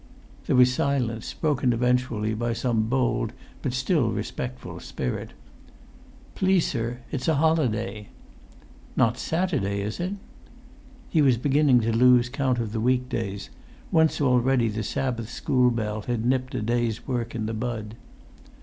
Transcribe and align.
There 0.47 0.55
was 0.55 0.73
silence, 0.73 1.35
broken 1.35 1.73
eventually 1.73 2.33
by 2.33 2.53
some 2.53 2.89
bold 2.89 3.33
but 3.61 3.71
still 3.71 4.09
respectful 4.09 4.79
spirit. 4.79 5.33
"Please, 6.33 6.65
sir, 6.65 7.01
it's 7.11 7.27
a 7.27 7.35
holiday." 7.35 8.07
"Not 8.95 9.19
Saturday, 9.19 9.79
is 9.81 9.99
it?" 9.99 10.13
He 11.09 11.21
was 11.21 11.37
beginning 11.37 11.81
to 11.81 11.95
lose 11.95 12.29
count 12.29 12.57
of 12.57 12.71
the 12.71 12.79
week 12.79 13.09
days;[Pg 13.09 13.53
191] 13.91 13.91
once 13.91 14.19
already 14.19 14.69
the 14.69 14.81
Sabbath 14.81 15.29
school 15.29 15.69
bell 15.69 16.01
had 16.01 16.25
nipped 16.25 16.55
a 16.55 16.63
day's 16.63 17.07
work 17.07 17.35
in 17.35 17.45
the 17.45 17.53
bud. 17.53 17.95